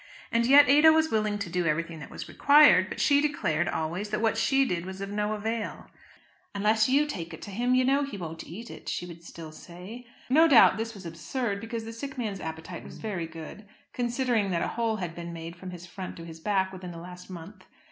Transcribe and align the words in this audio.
And 0.31 0.47
yet 0.47 0.67
Ada 0.67 0.91
was 0.91 1.11
willing 1.11 1.37
to 1.37 1.47
do 1.47 1.67
everything 1.67 1.99
that 1.99 2.09
was 2.09 2.27
required; 2.27 2.89
but 2.89 2.99
she 2.99 3.21
declared 3.21 3.67
always 3.69 4.09
that 4.09 4.19
what 4.19 4.35
she 4.35 4.65
did 4.65 4.83
was 4.83 4.99
of 4.99 5.11
no 5.11 5.33
avail. 5.33 5.91
"Unless 6.55 6.89
you 6.89 7.05
take 7.05 7.35
it 7.35 7.41
to 7.43 7.51
him, 7.51 7.75
you 7.75 7.85
know 7.85 8.03
he 8.03 8.17
won't 8.17 8.43
eat 8.47 8.71
it," 8.71 8.89
she 8.89 9.05
would 9.05 9.23
still 9.23 9.51
say. 9.51 10.07
No 10.27 10.47
doubt 10.47 10.77
this 10.77 10.95
was 10.95 11.05
absurd, 11.05 11.61
because 11.61 11.85
the 11.85 11.93
sick 11.93 12.17
man's 12.17 12.41
appetite 12.41 12.83
was 12.83 12.97
very 12.97 13.27
good, 13.27 13.67
considering 13.93 14.49
that 14.49 14.63
a 14.63 14.69
hole 14.69 14.95
had 14.95 15.13
been 15.13 15.33
made 15.33 15.55
from 15.55 15.69
his 15.69 15.85
front 15.85 16.17
to 16.17 16.25
his 16.25 16.39
back 16.39 16.73
within 16.73 16.89
the 16.89 16.97
last 16.97 17.29
month. 17.29 17.63